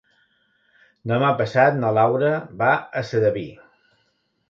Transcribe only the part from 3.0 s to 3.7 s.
a Sedaví.